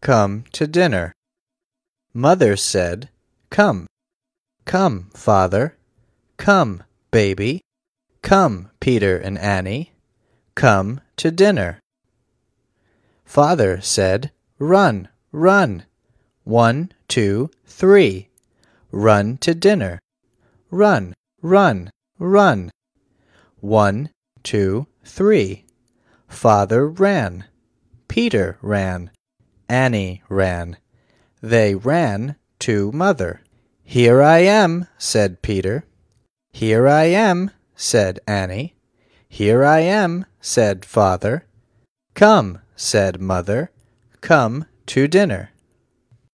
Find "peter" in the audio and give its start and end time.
8.80-9.16, 28.08-28.58, 35.42-35.84